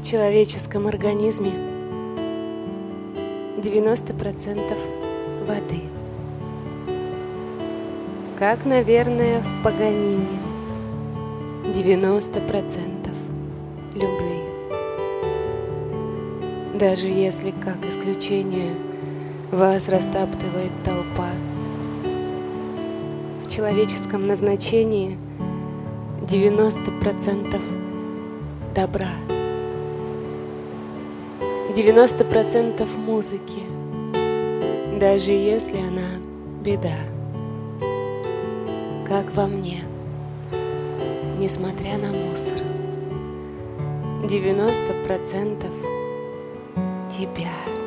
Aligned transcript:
В 0.00 0.02
человеческом 0.02 0.86
организме 0.86 1.52
90% 3.58 4.78
воды. 5.46 5.82
Как, 8.38 8.64
наверное, 8.64 9.42
в 9.42 9.62
Паганине 9.62 10.38
90% 11.66 13.10
любви. 13.94 14.40
Даже 16.78 17.08
если, 17.08 17.50
как 17.50 17.84
исключение, 17.86 18.74
вас 19.52 19.86
растаптывает 19.86 20.72
толпа. 20.82 21.28
В 23.44 23.50
человеческом 23.54 24.26
назначении 24.26 25.18
90% 26.22 27.60
добра. 28.74 29.10
90% 31.70 32.84
музыки, 32.96 33.62
даже 34.98 35.30
если 35.30 35.78
она 35.78 36.18
беда, 36.62 36.96
как 39.06 39.32
во 39.34 39.46
мне, 39.46 39.84
несмотря 41.38 41.96
на 41.96 42.12
мусор. 42.12 42.58
90% 44.24 45.70
тебя. 47.08 47.79